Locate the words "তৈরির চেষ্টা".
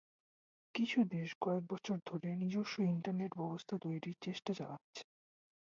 3.77-4.51